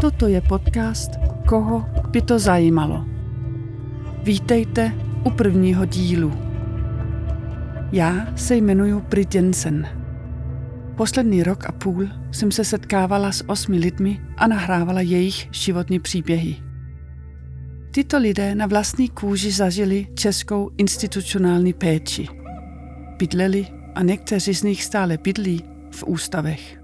Toto 0.00 0.28
je 0.28 0.40
podcast 0.40 1.10
Koho 1.48 1.86
by 2.10 2.22
to 2.22 2.38
zajímalo. 2.38 3.04
Vítejte 4.22 4.92
u 5.24 5.30
prvního 5.30 5.84
dílu. 5.84 6.32
Já 7.92 8.26
se 8.36 8.56
jmenuji 8.56 9.00
Brit 9.00 9.34
Jensen. 9.34 9.88
Poslední 10.96 11.42
rok 11.42 11.66
a 11.66 11.72
půl 11.72 12.08
jsem 12.32 12.52
se 12.52 12.64
setkávala 12.64 13.32
s 13.32 13.48
osmi 13.48 13.78
lidmi 13.78 14.20
a 14.36 14.46
nahrávala 14.46 15.00
jejich 15.00 15.48
životní 15.50 16.00
příběhy. 16.00 16.56
Tyto 17.90 18.18
lidé 18.18 18.54
na 18.54 18.66
vlastní 18.66 19.08
kůži 19.08 19.50
zažili 19.50 20.06
českou 20.14 20.70
institucionální 20.78 21.72
péči. 21.72 22.28
Bydleli 23.18 23.66
a 23.94 24.02
někteří 24.02 24.54
z 24.54 24.62
nich 24.62 24.84
stále 24.84 25.18
bydlí 25.18 25.64
v 25.90 26.04
ústavech. 26.06 26.81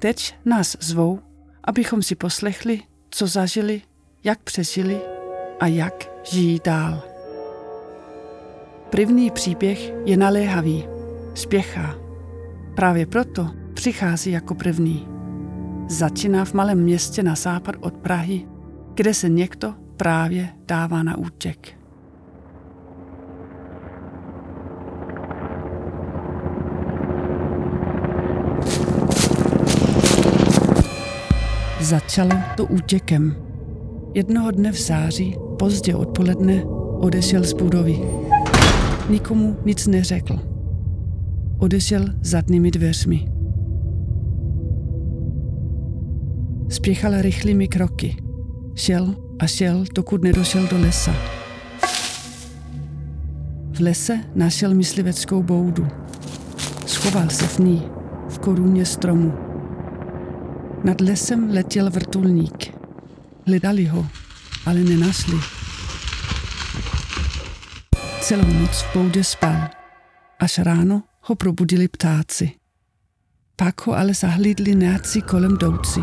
Teď 0.00 0.34
nás 0.44 0.76
zvou, 0.80 1.20
abychom 1.64 2.02
si 2.02 2.14
poslechli, 2.14 2.80
co 3.10 3.26
zažili, 3.26 3.82
jak 4.24 4.42
přežili 4.42 5.00
a 5.60 5.66
jak 5.66 6.10
žijí 6.30 6.60
dál. 6.64 7.02
První 8.90 9.30
příběh 9.30 9.92
je 10.04 10.16
naléhavý, 10.16 10.88
spěchá. 11.34 11.94
Právě 12.76 13.06
proto 13.06 13.50
přichází 13.74 14.30
jako 14.30 14.54
první. 14.54 15.08
Začíná 15.88 16.44
v 16.44 16.54
malém 16.54 16.82
městě 16.82 17.22
na 17.22 17.34
západ 17.34 17.74
od 17.80 17.96
Prahy, 17.96 18.46
kde 18.94 19.14
se 19.14 19.28
někdo 19.28 19.74
právě 19.96 20.48
dává 20.66 21.02
na 21.02 21.16
útěk. 21.18 21.79
Začalo 31.90 32.30
to 32.56 32.66
útěkem. 32.66 33.36
Jednoho 34.14 34.50
dne 34.50 34.72
v 34.72 34.80
září, 34.80 35.36
pozdě 35.58 35.94
odpoledne, 35.94 36.64
odešel 37.00 37.44
z 37.44 37.52
budovy. 37.52 37.98
Nikomu 39.08 39.56
nic 39.64 39.86
neřekl. 39.86 40.38
Odešel 41.58 42.04
zadními 42.22 42.70
dveřmi. 42.70 43.28
Spěchal 46.68 47.22
rychlými 47.22 47.68
kroky. 47.68 48.16
Šel 48.74 49.14
a 49.38 49.46
šel, 49.46 49.84
dokud 49.94 50.22
nedošel 50.22 50.66
do 50.66 50.78
lesa. 50.78 51.12
V 53.72 53.80
lese 53.80 54.20
našel 54.34 54.74
mysliveckou 54.74 55.42
boudu. 55.42 55.86
Schoval 56.86 57.28
se 57.30 57.46
v 57.46 57.58
ní, 57.58 57.82
v 58.28 58.38
koruně 58.38 58.84
stromu. 58.84 59.49
Nad 60.84 61.00
lesem 61.00 61.50
letěl 61.50 61.90
vrtulník. 61.90 62.74
Hledali 63.46 63.84
ho, 63.84 64.06
ale 64.66 64.80
nenašli. 64.80 65.36
Celou 68.20 68.46
noc 68.60 68.82
v 68.82 68.94
boudě 68.94 69.24
spal. 69.24 69.68
Až 70.38 70.58
ráno 70.58 71.02
ho 71.20 71.34
probudili 71.34 71.88
ptáci. 71.88 72.50
Pak 73.56 73.86
ho 73.86 73.96
ale 73.96 74.14
zahlídli 74.14 74.74
nějací 74.74 75.22
kolem 75.22 75.56
douci 75.56 76.00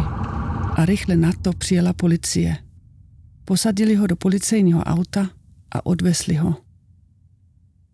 a 0.75 0.85
rychle 0.85 1.15
na 1.15 1.31
to 1.41 1.53
přijela 1.53 1.93
policie. 1.93 2.57
Posadili 3.45 3.95
ho 3.95 4.07
do 4.07 4.15
policejního 4.15 4.83
auta 4.83 5.29
a 5.71 5.85
odvezli 5.85 6.35
ho. 6.35 6.55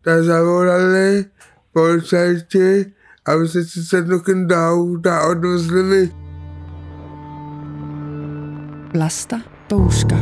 Tak 0.02 0.24
zavolali 0.24 1.26
policajti, 1.72 2.86
aby 3.26 3.48
se 3.48 3.66
sedl 3.66 4.22
do 4.48 4.56
auta 4.56 5.20
a 5.20 5.28
odvezli 5.28 5.84
mi. 5.84 6.23
Vlasta 8.94 9.42
Pouška. 9.70 10.16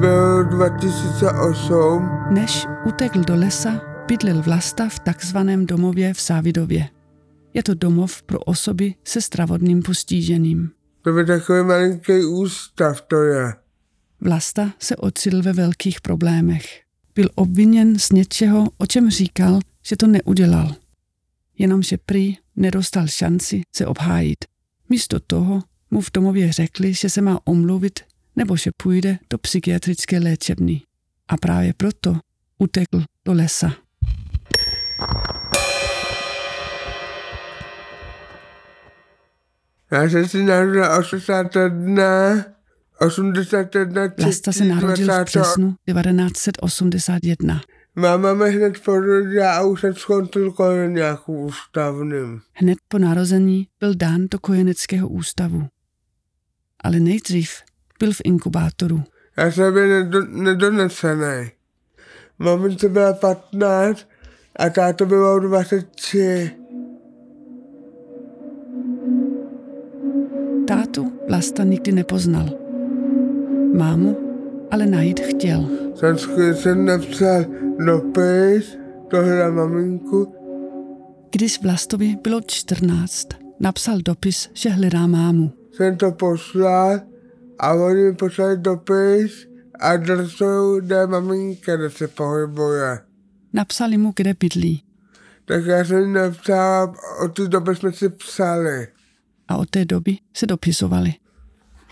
Bylo 0.00 0.42
2008, 0.42 2.10
Než 2.30 2.66
utekl 2.86 3.24
do 3.24 3.36
lesa, 3.36 3.80
bydlel 4.06 4.42
Vlasta 4.42 4.88
v 4.88 4.98
takzvaném 4.98 5.66
domově 5.66 6.14
v 6.14 6.20
Sávidově. 6.20 6.88
Je 7.54 7.62
to 7.62 7.74
domov 7.74 8.22
pro 8.22 8.38
osoby 8.38 8.94
se 9.04 9.20
stravodným 9.20 9.82
postižením. 9.82 10.70
to 11.02 11.12
byl 11.12 11.26
takový 11.26 11.62
malinký 11.64 12.24
ústav, 12.24 13.00
to 13.00 13.22
je. 13.22 13.54
Vlasta 14.20 14.72
se 14.78 14.96
ocitl 14.96 15.42
ve 15.42 15.52
velkých 15.52 16.00
problémech. 16.00 16.80
Byl 17.14 17.28
obviněn 17.34 17.98
z 17.98 18.12
něčeho, 18.12 18.68
o 18.78 18.86
čem 18.86 19.10
říkal, 19.10 19.60
že 19.86 19.96
to 19.96 20.06
neudělal. 20.06 20.74
Jenomže 21.58 21.96
prý 22.06 22.36
nedostal 22.56 23.06
šanci 23.06 23.62
se 23.76 23.86
obhájit. 23.86 24.44
Místo 24.88 25.20
toho 25.20 25.62
mu 25.90 26.00
v 26.00 26.10
domově 26.14 26.52
řekli, 26.52 26.94
že 26.94 27.10
se 27.10 27.20
má 27.20 27.40
omluvit 27.44 28.00
nebo 28.36 28.56
že 28.56 28.70
půjde 28.76 29.18
do 29.30 29.38
psychiatrické 29.38 30.18
léčebny. 30.18 30.82
A 31.28 31.36
právě 31.36 31.72
proto 31.76 32.16
utekl 32.58 33.02
do 33.24 33.32
lesa. 33.32 33.72
Já 39.90 40.02
jsem 40.02 40.28
si 40.28 40.42
narodil 40.42 40.84
81, 40.98 42.44
81, 43.00 44.02
Vlasta 44.18 44.52
se 44.52 44.64
narodil 44.64 45.06
v 45.06 45.24
březnu 45.24 45.74
1981. 45.86 47.60
Máma 47.94 48.34
mě 48.34 48.46
hned 48.46 48.80
porodila 48.84 49.56
a 49.56 49.62
už 49.62 49.80
jsem 49.80 49.94
skončil 49.94 50.52
kolem 50.52 50.94
nějakou 50.94 51.46
ústavným. 51.46 52.40
Hned 52.52 52.78
po 52.88 52.98
narození 52.98 53.68
byl 53.80 53.94
dán 53.94 54.26
do 54.30 54.38
kojeneckého 54.38 55.08
ústavu. 55.08 55.68
Ale 56.84 57.00
nejdřív 57.00 57.50
byl 57.98 58.12
v 58.12 58.20
inkubátoru. 58.24 59.02
Já 59.36 59.50
jsem 59.50 59.72
byl 59.72 59.88
nedo, 59.88 60.26
nedonesený. 60.26 61.50
Mamince 62.38 62.88
byla 62.88 63.12
15 63.12 64.06
a 64.56 64.70
táto 64.70 65.06
bylo 65.06 65.38
23. 65.38 66.50
Tátu 70.68 71.12
Vlasta 71.28 71.64
nikdy 71.64 71.92
nepoznal. 71.92 72.48
Mámu 73.74 74.28
ale 74.70 74.86
najít 74.86 75.20
chtěl. 75.20 75.68
Jsem, 75.94 76.18
jsem 76.54 76.84
napsal 76.84 77.44
dopis, 77.86 78.78
tohle 79.10 79.50
maminku, 79.50 80.34
Když 81.30 81.62
Vlastovi 81.62 82.16
bylo 82.22 82.40
14, 82.46 83.28
napsal 83.60 83.98
dopis, 84.04 84.50
že 84.54 84.70
hledá 84.70 85.06
mámu. 85.06 85.52
Jsem 85.78 85.96
to 85.96 86.12
poslal 86.12 87.00
a 87.58 87.72
oni 87.72 88.04
mi 88.04 88.14
poslali 88.14 88.56
dopis 88.56 89.48
adresou, 89.80 90.80
kde 90.80 91.06
maminka, 91.06 91.76
kde 91.76 91.90
se 91.90 92.08
pohybuje. 92.08 92.98
Napsali 93.52 93.96
mu, 93.96 94.12
kde 94.16 94.34
bydlí. 94.34 94.84
Tak 95.44 95.64
já 95.64 95.84
jsem 95.84 96.12
napsal, 96.12 96.94
o 97.24 97.28
ty 97.28 97.48
doby 97.48 97.76
jsme 97.76 97.92
si 97.92 98.08
psali. 98.08 98.88
A 99.48 99.56
od 99.56 99.70
té 99.70 99.84
doby 99.84 100.18
se 100.36 100.46
dopisovali. 100.46 101.14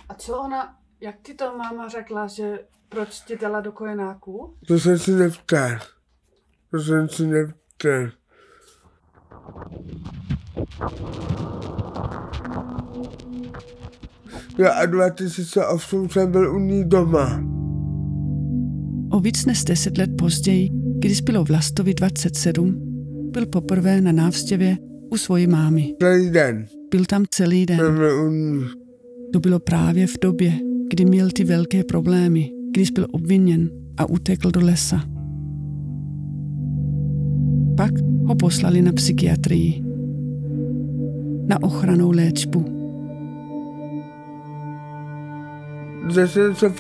A 0.08 0.14
co 0.14 0.38
ona, 0.38 0.76
jak 1.00 1.16
ti 1.22 1.34
to 1.34 1.56
máma 1.58 1.88
řekla, 1.88 2.26
že 2.26 2.58
proč 2.88 3.20
tě 3.20 3.36
dala 3.36 3.60
do 3.60 3.72
kojenáku? 3.72 4.56
To 4.68 4.78
jsem 4.78 4.98
si 4.98 5.12
neptal. 5.12 5.78
To 6.70 6.80
jsem 6.80 7.08
si 7.08 7.26
neptal. 7.26 8.10
Já 14.58 14.70
a 14.70 14.86
2008 14.86 16.08
jsem 16.08 16.32
byl 16.32 16.54
u 16.54 16.58
ní 16.58 16.84
doma. 16.84 17.44
O 19.10 19.20
víc 19.20 19.46
než 19.46 19.64
deset 19.64 19.98
let 19.98 20.10
později, 20.18 20.70
když 20.98 21.20
bylo 21.20 21.44
Vlastovi 21.44 21.94
27, 21.94 22.76
byl 23.32 23.46
poprvé 23.46 24.00
na 24.00 24.12
návštěvě 24.12 24.76
u 25.10 25.16
svojí 25.16 25.46
mámy. 25.46 25.94
Celý 26.02 26.30
den 26.30 26.66
Byl 26.90 27.04
tam 27.04 27.24
celý 27.30 27.66
den. 27.66 27.78
jsem 27.78 27.94
byl 27.94 28.26
u 28.26 28.30
ní. 28.30 28.64
To 29.32 29.40
bylo 29.40 29.58
právě 29.60 30.06
v 30.06 30.14
době, 30.22 30.52
kdy 30.90 31.04
měl 31.04 31.28
ty 31.30 31.44
velké 31.44 31.84
problémy, 31.84 32.50
když 32.74 32.90
byl 32.90 33.06
obviněn 33.12 33.70
a 33.96 34.08
utekl 34.08 34.50
do 34.50 34.60
lesa. 34.60 35.04
Pak 37.76 37.92
ho 38.26 38.34
poslali 38.34 38.82
na 38.82 38.92
psychiatrii. 38.92 39.82
Na 41.46 41.62
ochranou 41.62 42.10
léčbu. 42.10 42.75
Jsem 46.14 46.54
se 46.54 46.70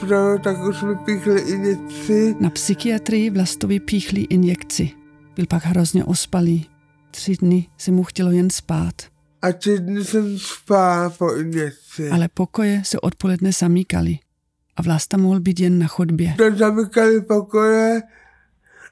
tak 0.44 0.56
už 0.68 0.82
mi 0.82 0.94
píchli 0.96 1.40
i 1.40 1.58
něco. 1.58 2.12
Na 2.40 2.50
psychiatrii 2.50 3.30
Vlastovi 3.30 3.80
píchli 3.80 4.20
injekci. 4.20 4.90
Byl 5.36 5.46
pak 5.46 5.64
hrozně 5.64 6.04
ospalý. 6.04 6.66
Tři 7.10 7.36
dny 7.36 7.66
se 7.78 7.90
mu 7.90 8.04
chtělo 8.04 8.30
jen 8.30 8.50
spát. 8.50 8.94
A 9.42 9.52
tři 9.52 9.78
dny 9.78 10.04
jsem 10.04 10.38
spál 10.38 11.10
po 11.10 11.34
injekci. 11.34 12.10
Ale 12.10 12.28
pokoje 12.34 12.82
se 12.84 13.00
odpoledne 13.00 13.52
zamíkaly. 13.52 14.18
A 14.76 14.82
Vlasta 14.82 15.16
mohl 15.16 15.40
být 15.40 15.60
jen 15.60 15.78
na 15.78 15.86
chodbě. 15.86 16.34
To 16.36 16.56
zamykali 16.56 17.20
pokoje 17.20 18.02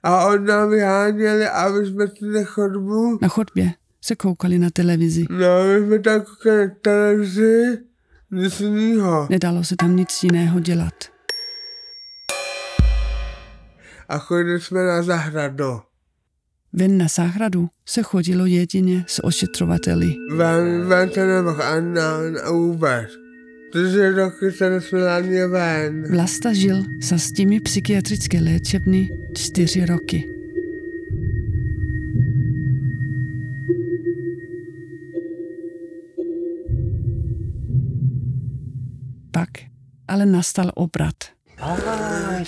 a 0.02 0.26
on 0.26 0.46
nám 0.46 0.70
vyháněli, 0.70 1.48
aby 1.48 1.86
jsme 1.86 2.08
si 2.08 2.24
na 2.24 2.44
chodbu. 2.44 3.18
Na 3.22 3.28
chodbě 3.28 3.72
se 4.00 4.16
koukali 4.16 4.58
na 4.58 4.70
televizi. 4.70 5.26
No, 5.30 5.64
my 5.80 5.86
jsme 5.86 5.98
tam 5.98 6.20
koukali 6.20 6.66
na 6.68 6.74
televizi, 6.82 7.78
nic 8.34 8.60
jiného. 8.60 9.26
Nedalo 9.30 9.64
se 9.64 9.76
tam 9.76 9.96
nic 9.96 10.22
jiného 10.22 10.60
dělat. 10.60 10.94
A 14.08 14.18
chodili 14.18 14.60
jsme 14.60 14.82
na 14.84 15.02
zahradu. 15.02 15.80
Ven 16.72 16.98
na 16.98 17.06
zahradu 17.08 17.68
se 17.86 18.02
chodilo 18.02 18.46
jedině 18.46 19.04
s 19.06 19.24
ošetřovateli. 19.24 20.14
Ven, 20.36 20.84
ven 20.86 21.10
se 21.10 21.26
nemohl 21.26 21.62
ani 21.62 21.94
na, 21.94 22.18
na 22.30 22.50
vůbec. 22.50 23.08
Čtyři 23.70 24.10
roky 24.10 24.52
se 24.52 24.70
nesměl 24.70 25.10
ani 25.10 25.46
ven. 25.46 26.04
Vlasta 26.10 26.52
žil 26.52 26.82
sa 27.02 27.18
s 27.18 27.32
těmi 27.32 27.60
psychiatrické 27.60 28.38
léčebny 28.40 29.10
čtyři 29.34 29.86
roky. 29.86 30.33
Pak 39.34 39.50
ale 40.08 40.26
nastal 40.26 40.70
obrat. 40.74 41.14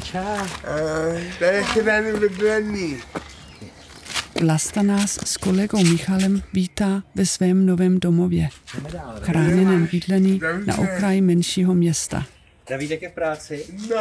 Čau. 0.03 0.47
To 1.39 1.45
je. 1.45 1.65
Vlasta 4.41 4.83
nás 4.83 5.19
s 5.25 5.37
kolegou 5.37 5.85
Michalem 5.85 6.43
vítá 6.53 7.03
ve 7.15 7.27
svém 7.27 7.67
novém 7.67 8.01
domově, 8.01 8.49
chráněném 9.23 9.89
bydlení 9.93 10.41
na 10.67 10.79
okraji 10.79 11.21
menšího 11.21 11.75
města. 11.75 12.27
Davídek 12.71 13.03
je 13.03 13.09
v 13.09 13.13
práci. 13.13 13.67
No. 13.91 13.97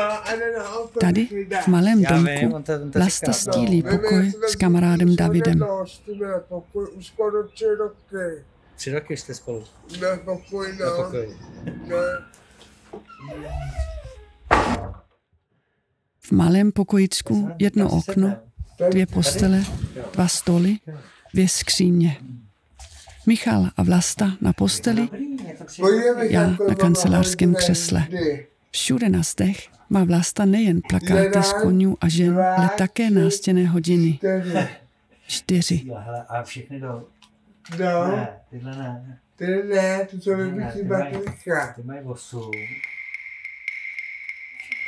Tady 1.00 1.28
v 1.64 1.68
malém 1.68 2.00
Já 2.00 2.18
vím, 2.18 2.26
domku 2.26 2.56
on 2.56 2.64
to- 2.64 2.74
on 2.74 2.92
to 2.92 3.00
Vlasta 3.00 3.32
říká, 3.32 3.52
no. 3.52 3.54
stílí 3.54 3.84
pokoj 3.84 4.32
s 4.48 4.56
kamarádem 4.56 5.16
Davidem. 5.16 5.60
Hostíme 5.60 6.28
pokoj 6.50 6.88
už 6.96 7.06
skoro 7.08 7.48
tři 7.48 7.66
roky. 7.80 8.44
Tři 8.76 8.92
roky 8.94 9.18
jste 9.18 9.34
spolu. 9.34 9.64
Na 10.02 10.08
pokoj, 10.26 10.78
Na 10.80 10.86
no. 10.86 11.04
pokoji. 11.04 11.30
V 16.20 16.32
malém 16.32 16.72
pokojíčku 16.72 17.50
jedno 17.60 17.90
okno, 17.90 18.36
dvě 18.92 19.06
postele, 19.06 19.64
dva 20.14 20.28
stoly, 20.28 20.78
dvě 21.34 21.48
skříně. 21.48 22.18
Michal 23.28 23.70
a 23.78 23.84
Vlasta 23.84 24.32
na 24.42 24.54
posteli, 24.54 25.10
Já 26.22 26.48
na 26.68 26.76
kancelářském 26.76 27.56
křesle. 27.56 28.08
všude 28.72 29.10
na 29.10 29.22
zdech 29.24 29.68
má 29.90 30.04
Vlasta 30.04 30.46
nejen 30.46 30.82
plakáty 30.90 31.44
z 31.44 31.54
konňů 31.54 31.98
a 32.02 32.08
žen, 32.10 32.40
ale 32.58 32.70
také 32.78 33.10
nástěné 33.10 33.68
hodiny. 33.68 34.20
Čtyři. 35.28 35.86
A 36.28 36.44
všechny 36.44 36.80
do... 36.80 36.88
No, 37.80 38.08
Ne, 38.16 38.28
tyhle 38.50 38.72
ne. 38.78 39.20
Ty 39.38 39.46
ne, 39.64 40.06
ty 40.12 40.22
jsou 40.22 40.36
Ne, 40.36 40.44
vybití 40.44 40.80
ty 40.80 40.84
mají- 40.84 41.14
baterka. 41.14 41.74
Ty 41.76 41.84
mají 41.84 42.02
osm. 42.06 42.52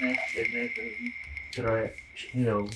Ne, 0.01 0.15
jedny, 0.35 0.69
druhý, 0.75 1.13
troje, 1.55 1.91
všichni 2.13 2.45
jdou. 2.45 2.67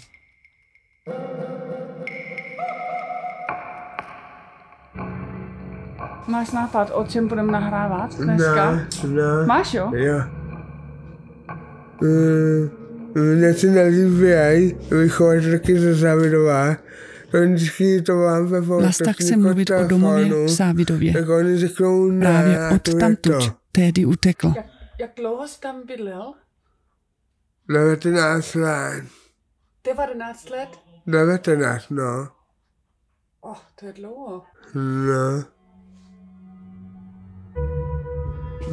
Máš 6.28 6.52
nápad, 6.52 6.92
o 6.94 7.04
čem 7.06 7.28
budeme 7.28 7.52
nahrávat 7.52 8.16
dneska? 8.16 8.72
No, 9.04 9.10
no. 9.10 9.46
Máš 9.46 9.74
jo? 9.74 9.92
Jo. 9.96 10.22
Mm, 12.02 12.70
Mně 13.16 13.54
se 13.54 13.68
nelíbí 13.68 14.76
vychovačky 14.92 15.80
ze 15.80 15.94
Závidová. 15.94 16.76
To 17.32 17.38
vždycky 17.54 18.02
to 18.02 18.16
vám 18.18 18.48
ve 18.48 18.62
Vlasta 18.62 19.12
chce 19.14 19.38
mluvit 19.38 19.70
o 19.70 19.88
domově 19.88 20.46
v 20.46 20.50
Závidově. 20.50 21.14
Tak 21.14 21.30
oni 21.30 21.58
řeknou 21.58 22.08
ne, 22.12 22.26
Právě 22.26 22.60
a 22.68 22.76
od 22.76 22.82
to 22.82 22.92
je 22.92 22.96
tamtud 22.96 23.46
to. 23.46 23.54
tehdy 23.72 24.06
utekl. 24.06 24.54
Jak, 24.56 24.66
jak 25.00 25.12
dlouho 25.16 25.48
jsi 25.48 25.60
tam 25.60 25.86
bydlel? 25.88 26.34
19 27.70 28.56
let. 28.56 29.04
19 29.84 30.50
let? 30.50 30.70
19, 31.08 31.90
no. 31.90 32.28
Oh, 33.42 33.58
to 33.80 33.86
je 33.86 33.94
dlouho. 33.94 34.44
No. 34.76 35.44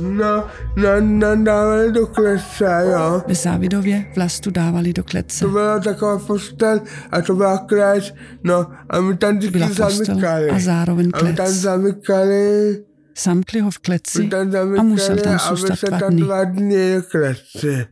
No, 0.01 0.47
no, 0.77 1.01
no, 1.01 1.45
dávali 1.45 1.93
do 1.93 2.07
klece, 2.07 2.65
jo. 2.93 3.23
Ve 3.29 3.35
Závidově 3.35 4.13
Vlastu 4.17 4.51
dávali 4.51 4.93
do 4.93 5.05
klece. 5.05 5.45
To 5.45 5.51
byla 5.51 5.79
taková 5.81 6.19
postel 6.19 6.81
a 7.11 7.21
to 7.23 7.35
byla 7.35 7.59
klec, 7.59 8.15
no 8.45 8.67
a 8.91 9.01
my 9.01 9.17
tam 9.17 9.37
vždycky 9.39 9.59
Byla 9.59 9.69
zamykali. 9.91 10.51
a 10.51 10.59
zároveň 10.59 11.11
A 11.15 11.17
my 11.17 11.23
tam 11.23 11.47
klec. 11.47 11.55
zamykali, 11.57 12.85
Zamkli 13.23 13.61
ho 13.61 13.71
v 13.71 13.79
kleci 13.79 14.29
tam 14.29 14.49
a 14.49 14.51
zamykali 14.51 14.89
musel 14.89 15.17
tam 15.17 15.35
a 15.35 15.39
zůstat 15.55 15.77
se 15.79 15.87
dva 15.87 15.99
tam 15.99 16.11
dny. 16.13 16.23
dva 16.23 16.45
dny 16.45 16.95
kleci. 17.11 17.87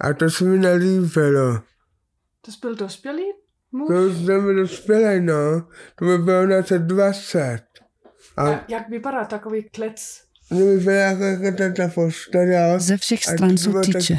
A 0.00 0.12
to 0.12 0.30
se 0.30 0.44
mi 0.44 0.58
nelíbilo. 0.58 1.58
To 2.44 2.52
jsi 2.52 2.58
byl 2.62 2.74
dospělý 2.74 3.22
muž? 3.72 3.88
To 3.88 3.94
už 4.06 4.16
jsme 4.16 4.38
mi 4.40 4.54
dospěli, 4.54 5.20
no. 5.20 5.62
To 5.98 6.04
by 6.04 6.18
bylo 6.18 6.46
na 6.46 6.56
20. 6.78 7.60
A 8.36 8.48
Jak, 8.50 8.70
jak 8.70 8.88
vypadá 8.88 9.24
takový 9.24 9.62
klec? 9.70 10.20
To. 10.50 10.56
Ze 12.78 12.96
všech 12.96 13.24
stran 13.24 13.50
to 13.50 13.56
jsou 13.56 13.80
tyče. 13.80 14.18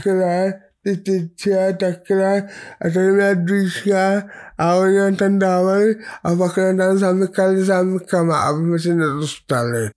Ty 0.83 0.97
tyče, 0.97 1.77
takhle, 1.79 2.43
a 2.81 2.89
tady 2.93 3.11
měla 3.11 3.33
dvířka 3.33 4.23
a 4.57 4.75
oni 4.75 4.97
nám 4.97 5.15
tam 5.15 5.39
dávali 5.39 5.95
a 6.23 6.35
pak 6.35 6.57
nám 6.57 6.77
tam 6.77 6.97
zamykali 6.97 7.65
zámkama, 7.65 8.39
aby 8.39 8.63
jsme 8.63 8.79
se 8.79 8.95
nedostali. 8.95 9.89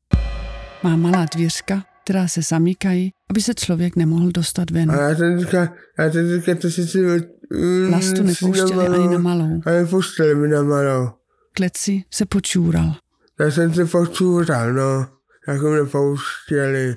Má 0.82 0.96
malá 0.96 1.26
dvěřka, 1.34 1.82
která 2.04 2.28
se 2.28 2.42
zamykají, 2.42 3.10
aby 3.30 3.40
se 3.40 3.54
člověk 3.54 3.96
nemohl 3.96 4.30
dostat 4.30 4.70
ven. 4.70 4.90
A 4.90 5.00
já 5.08 5.16
jsem 5.16 5.40
říkal, 5.40 5.68
já 5.98 6.12
jsem 6.12 6.40
říkal, 6.40 6.54
to 6.54 6.70
si 6.70 6.86
si... 6.86 6.98
mm, 6.98 7.88
Vlastu 7.88 8.16
si 8.16 8.22
nepouštěli 8.22 8.86
ani 8.86 9.08
na 9.08 9.18
malou. 9.18 9.60
A 9.66 9.70
nepouštěli 9.70 10.34
mi 10.34 10.48
na 10.48 10.62
malou. 10.62 11.08
Kleci 11.52 12.02
se 12.10 12.26
počůral. 12.26 12.94
Já 13.40 13.50
jsem 13.50 13.74
se 13.74 13.84
počůral, 13.84 14.72
no. 14.72 15.06
Mě 15.46 15.84
pouštěli. 15.90 16.96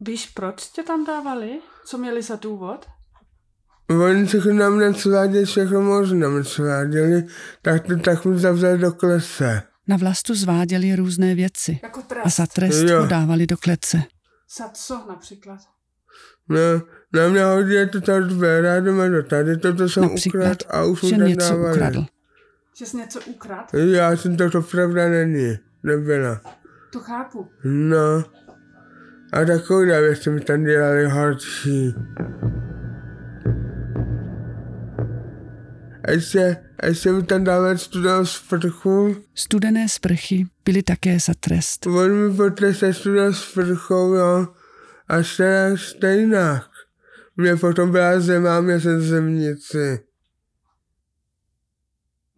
Víš, 0.00 0.26
proč 0.26 0.66
tě 0.68 0.82
tam 0.82 1.04
dávali? 1.06 1.60
Co 1.86 1.98
měli 1.98 2.22
za 2.22 2.36
důvod? 2.36 2.86
Oni 4.04 4.26
všechno 4.26 4.52
na 4.52 4.70
mě 4.70 4.94
sváděli, 4.94 5.44
všechno 5.44 5.80
možné 5.80 6.18
na 6.18 6.28
mě 6.28 6.44
sváděli, 6.44 7.26
tak, 7.62 7.82
tak 8.04 8.24
mi 8.24 8.38
zavřeli 8.38 8.78
do 8.78 8.92
klese. 8.92 9.62
Na 9.88 9.96
Vlastu 9.96 10.34
zváděli 10.34 10.96
různé 10.96 11.34
věci 11.34 11.80
Jako 11.82 12.02
a 12.24 12.28
za 12.28 12.46
trest 12.46 12.82
Jo. 12.82 13.00
ho 13.00 13.06
dávali 13.06 13.46
do 13.46 13.56
klece. 13.56 14.02
Za 14.58 14.68
co 14.68 15.04
například? 15.08 15.58
No, 16.48 16.58
na 17.12 17.28
mě 17.28 17.44
hodně 17.44 17.86
to 17.86 18.00
tady 18.00 18.30
zběrá 18.30 18.80
doma 18.80 19.08
do 19.08 19.22
tady, 19.22 19.56
toto 19.56 19.88
jsem 19.88 20.02
Například, 20.02 20.42
ukrad 20.42 20.62
a 20.74 20.84
už 20.84 21.00
že 21.04 21.16
něco 21.16 21.48
dávali. 21.48 21.72
ukradl. 21.72 22.06
Že 22.78 22.86
jsi 22.86 22.96
něco 22.96 23.20
ukrad? 23.26 23.74
Já 23.74 24.16
jsem 24.16 24.36
to, 24.36 24.50
to 24.50 24.62
pravda 24.62 25.08
není, 25.08 25.58
nebyla. 25.82 26.40
To 26.96 27.02
chápu. 27.02 27.48
No, 27.64 28.24
a 29.32 29.44
takovýhle 29.44 30.00
věci 30.00 30.30
mi 30.30 30.40
tam 30.40 30.64
dělali 30.64 31.08
horší. 31.08 31.94
A 36.04 36.10
ještě, 36.10 36.56
a 36.80 36.86
ještě 36.86 37.12
mi 37.12 37.22
tam 37.22 37.44
dávali 37.44 37.78
studenou 37.78 38.26
sprchu, 38.26 39.16
Studené 39.34 39.88
sprchy 39.88 40.46
byly 40.64 40.82
také 40.82 41.18
za 41.20 41.34
trest. 41.40 41.86
on 41.86 42.10
mi 42.12 42.36
potrestali 42.36 42.94
studenou 42.94 43.32
sprchou, 43.32 44.14
jo, 44.14 44.46
a 45.08 45.22
stejnak, 45.22 45.78
stejnak. 45.78 46.70
Mě 47.36 47.56
potom 47.56 47.90
byla 47.90 48.20
zima, 48.20 48.60
mě 48.60 48.80
jsem 48.80 49.00
zemnici. 49.00 50.00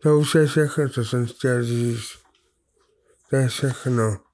To 0.03 0.19
už 0.19 0.35
je 0.35 0.47
všechno, 0.47 0.89
co 0.89 1.05
jsem 1.05 1.27
chtěl 1.27 1.65
říct. 1.65 2.19
To 3.31 3.37
je 3.37 3.49
všechno. 3.49 4.28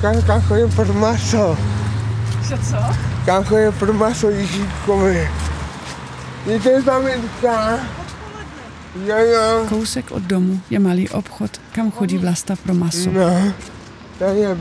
Kam, 0.00 0.22
kam 0.22 0.40
chodím 0.42 0.70
pod 0.70 0.88
maso. 0.88 1.56
Že 2.48 2.58
co? 2.58 2.76
Kam 3.26 3.44
chodím 3.44 3.72
pod 3.72 3.90
maso 3.90 4.30
Ježíškovi. 4.30 5.28
Víte, 6.46 6.82
maminka? 6.82 7.78
Jo, 9.06 9.16
jo. 9.18 9.66
Kousek 9.68 10.10
od 10.10 10.22
domu 10.22 10.60
je 10.70 10.78
malý 10.78 11.08
obchod, 11.08 11.50
kam 11.72 11.90
chodí 11.90 12.18
Vlasta 12.18 12.56
pro 12.56 12.74
maso. 12.74 13.10
No, 13.12 13.52
Tady 14.18 14.40
je 14.40 14.54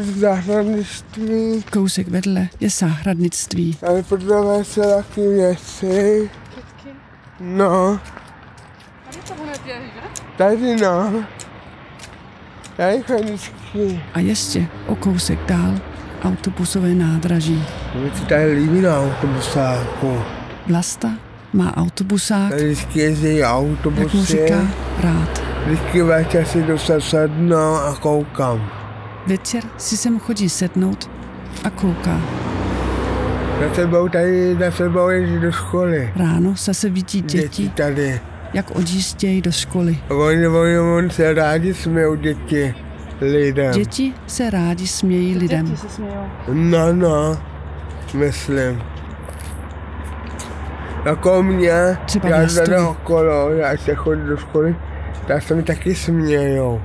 zahradnictví. 0.00 1.64
Kousek 1.72 2.08
vedle 2.08 2.48
je 2.60 2.70
záhradnictví. 2.70 3.74
Tady 3.74 4.02
prodávají 4.02 4.64
se 4.64 4.80
taky 4.80 5.28
věci. 5.28 6.30
No, 7.40 8.00
Tady 9.04 9.18
to 9.28 9.34
hned 9.42 9.60
je, 9.66 9.80
že? 9.94 10.00
tady 10.36 10.76
no. 10.76 11.24
A 14.14 14.18
ještě 14.18 14.66
o 14.86 14.96
kousek 14.96 15.38
dál 15.46 15.74
autobusové 16.24 16.94
nádraží. 16.94 17.64
Se 18.14 18.48
autobusáku. 18.98 20.18
Vlasta 20.66 21.10
má 21.52 21.76
autobusák, 21.76 22.52
vždycky 22.52 22.98
jezdí 22.98 23.36
jak 23.36 23.50
mu 23.50 23.58
autobusy. 23.58 24.26
říká, 24.26 24.60
rád. 25.00 25.42
Vždycky 25.66 26.02
večer 26.02 26.44
si 26.44 26.62
dostat 26.62 27.00
sedno 27.00 27.74
a 27.74 27.96
koukám. 28.00 28.70
Večer 29.26 29.62
si 29.76 29.96
sem 29.96 30.18
chodí 30.18 30.48
sednout 30.48 31.10
a 31.64 31.70
kouká. 31.70 32.20
Na 33.60 33.74
sebou 33.74 34.08
tady, 34.08 34.54
na 34.54 34.70
sebou 34.70 35.08
jezdí 35.08 35.38
do 35.38 35.52
školy. 35.52 36.12
Ráno 36.16 36.54
zase 36.56 36.90
vidí 36.90 37.22
Děti 37.22 37.38
děti, 37.38 37.68
tady. 37.68 38.20
Jak 38.52 38.70
odjíždějí 38.70 39.42
do 39.42 39.52
školy. 39.52 39.98
A 40.10 40.14
Oni, 40.14 40.48
oni, 40.48 40.78
oni 40.78 41.10
se 41.10 41.34
rádi 41.34 41.74
smějou 41.74 42.14
děti 42.14 42.74
lidem. 43.20 43.72
Děti 43.72 44.14
se 44.26 44.50
rádi 44.50 44.86
smějí 44.86 45.38
lidem. 45.38 45.66
Děti 45.66 45.76
se 45.76 45.88
smějou. 45.88 46.24
No, 46.52 46.92
no, 46.92 47.38
myslím. 48.14 48.82
Jako 51.04 51.42
mě, 51.42 51.98
Třeba 52.06 52.28
já 52.28 52.46
tady 52.46 52.78
okolo, 52.78 53.50
já 53.50 53.76
se 53.76 53.94
chodím 53.94 54.26
do 54.26 54.36
školy, 54.36 54.76
tak 55.26 55.42
se 55.42 55.54
mi 55.54 55.62
taky 55.62 55.94
smějou. 55.94 56.82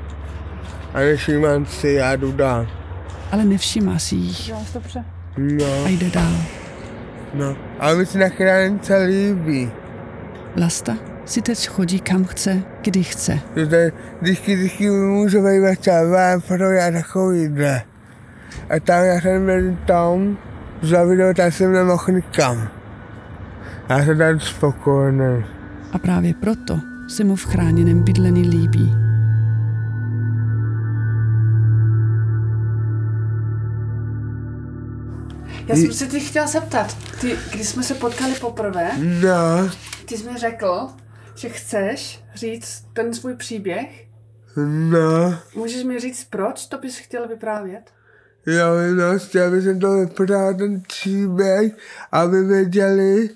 A 0.93 0.99
nevšímám 0.99 1.65
si, 1.65 1.87
já 1.89 2.15
jdu 2.15 2.31
dál. 2.31 2.67
Ale 3.31 3.45
nevšímá 3.45 3.99
si 3.99 4.15
jich 4.15 4.51
dobře. 4.73 5.03
No, 5.37 5.65
a 5.85 5.89
jde 5.89 6.09
dál. 6.09 6.33
no. 7.33 7.55
Ale 7.79 7.95
mi 7.95 8.05
se 8.05 8.19
na 8.19 8.29
kránce 8.29 8.97
líbí. 8.97 9.71
Vlasta 10.55 11.12
si 11.25 11.41
teď 11.41 11.67
chodí 11.67 11.99
kam 11.99 12.25
chce, 12.25 12.61
kdy 12.81 13.03
chce. 13.03 13.39
Vždycky, 14.21 14.55
vždycky 14.55 14.89
můžu 14.89 15.43
být 15.43 15.59
ven, 15.85 16.41
proto 16.47 16.63
já 16.63 16.91
takovýhle. 16.91 17.81
A 18.69 18.79
tam 18.79 19.03
já 19.03 19.21
jsem 19.21 19.45
byl 19.45 19.77
tam, 19.87 20.37
za 20.81 21.03
video, 21.03 21.33
tak 21.33 21.53
jsem 21.53 21.73
nemohl 21.73 22.13
nikam. 22.13 22.67
Já 23.89 24.05
jsem 24.05 24.17
tady 24.17 24.39
spokojený. 24.39 25.45
A 25.91 25.97
právě 25.97 26.33
proto 26.33 26.79
se 27.07 27.23
mu 27.23 27.35
v 27.35 27.45
chráněném 27.45 28.03
bydlení 28.03 28.49
líbí. 28.49 28.93
Já 35.67 35.75
jsem 35.75 35.93
se 35.93 36.05
ty 36.07 36.19
chtěla 36.19 36.47
zeptat. 36.47 36.97
Ty, 37.21 37.37
když 37.53 37.67
jsme 37.67 37.83
se 37.83 37.93
potkali 37.93 38.33
poprvé, 38.33 38.91
No, 38.97 39.69
ty 40.05 40.17
jsi 40.17 40.29
mi 40.31 40.37
řekl, 40.37 40.87
že 41.35 41.49
chceš 41.49 42.23
říct 42.35 42.85
ten 42.93 43.13
svůj 43.13 43.35
příběh. 43.35 44.07
no, 44.65 45.39
Můžeš 45.55 45.83
mi 45.83 45.99
říct, 45.99 46.23
proč 46.23 46.65
to 46.65 46.77
bys 46.77 46.97
chtěl 46.97 47.27
vyprávět? 47.27 47.91
jo, 48.47 48.95
no, 48.95 49.19
chtěl 49.19 49.51
bych 49.51 49.79
to 49.81 49.91
vyprávět 49.99 50.57
ten 50.57 50.81
příběh, 50.81 51.73
aby 52.11 52.43
věděli, 52.43 53.29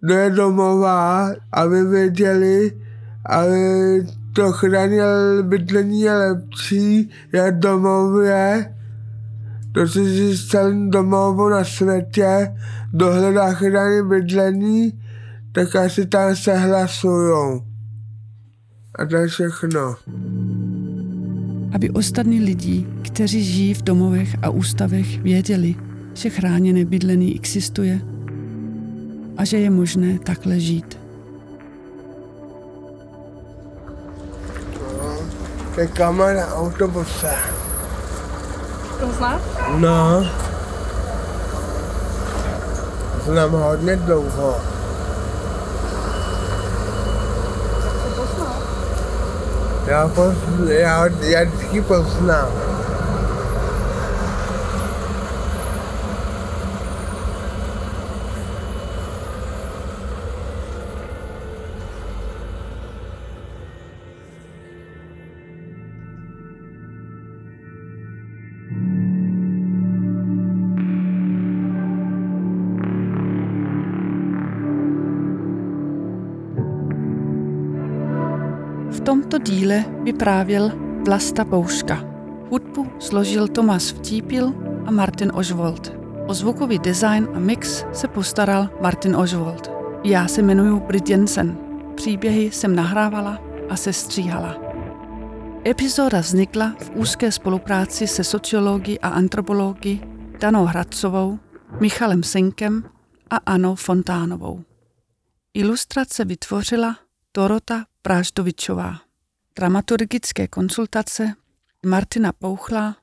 kdo 0.00 0.14
je 0.14 0.30
domová, 0.30 1.30
aby 1.52 1.84
věděli, 1.84 2.80
aby 3.26 3.58
to 4.34 4.52
chránil 4.52 5.42
bydlení 5.42 6.00
je 6.00 6.12
lepší, 6.12 7.10
je 7.32 7.52
domově, 7.52 8.74
to 9.74 9.88
si 9.88 10.38
celým 10.48 10.90
domovu 10.90 11.48
na 11.48 11.64
světě, 11.64 12.54
dohledá 12.92 13.52
chrání 13.52 14.08
bydlení, 14.08 15.01
tak 15.52 15.76
asi 15.76 16.06
tam 16.06 16.36
se 16.36 16.56
hlasujou. 16.58 17.62
A 18.98 19.06
to 19.06 19.16
je 19.16 19.28
všechno. 19.28 19.96
Aby 21.74 21.90
ostatní 21.90 22.40
lidi, 22.40 22.86
kteří 23.02 23.44
žijí 23.44 23.74
v 23.74 23.82
domovech 23.82 24.36
a 24.42 24.50
ústavech, 24.50 25.22
věděli, 25.22 25.74
že 26.14 26.30
chráněné 26.30 26.84
bydlení 26.84 27.34
existuje 27.34 28.00
a 29.36 29.44
že 29.44 29.58
je 29.58 29.70
možné 29.70 30.18
takhle 30.18 30.60
žít. 30.60 30.98
To 35.74 35.80
je 35.80 35.86
kamera 35.86 36.54
autobuse. 36.54 37.34
To 39.00 39.12
znáš? 39.12 39.40
No. 39.78 40.26
Znám 43.24 43.50
hodně 43.50 43.96
dlouho. 43.96 44.56
To 48.02 48.08
poznal. 48.16 48.56
Já, 49.92 50.08
poz, 50.08 50.34
já, 50.68 51.08
já 51.20 51.44
vždycky 51.44 51.80
poznám. 51.80 52.48
Tomto 79.02 79.38
díle 79.38 79.84
vyprávěl 80.02 80.72
Vlasta 81.06 81.44
Bouška. 81.44 82.04
Hudbu 82.50 82.92
složil 82.98 83.48
Tomáš 83.48 83.92
Vtípil 83.92 84.54
a 84.86 84.90
Martin 84.90 85.32
Ožvold. 85.34 85.92
O 86.26 86.34
zvukový 86.34 86.78
design 86.78 87.28
a 87.34 87.38
mix 87.38 87.84
se 87.92 88.08
postaral 88.08 88.68
Martin 88.80 89.16
Ožvold. 89.16 89.70
Já 90.04 90.28
se 90.28 90.42
jmenuji 90.42 90.80
Brit 90.80 91.10
Jensen. 91.10 91.58
Příběhy 91.94 92.50
jsem 92.50 92.76
nahrávala 92.76 93.38
a 93.68 93.76
sestříhala. 93.76 94.56
Epizoda 95.66 96.20
vznikla 96.20 96.74
v 96.78 96.90
úzké 96.94 97.32
spolupráci 97.32 98.06
se 98.06 98.24
sociology 98.24 98.98
a 98.98 99.08
antropology 99.08 100.00
Danou 100.40 100.64
Hradcovou, 100.64 101.38
Michalem 101.80 102.22
Senkem 102.22 102.84
a 103.30 103.36
Anou 103.36 103.74
Fontánovou. 103.74 104.60
Ilustrace 105.54 106.24
vytvořila 106.24 106.96
Dorota 107.34 107.84
Práždovičová. 108.02 109.00
Dramaturgické 109.56 110.48
konsultace 110.48 111.34
Martina 111.86 112.32
Pouchla. 112.32 112.96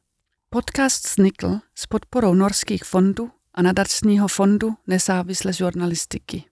Podcast 0.50 1.08
vznikl 1.08 1.60
s 1.75 1.86
podporou 1.86 2.34
norských 2.34 2.84
fondů 2.84 3.32
a 3.53 3.62
nadačního 3.62 4.27
fondu 4.27 4.75
nezávislé 4.88 5.53
žurnalistiky. 5.53 6.44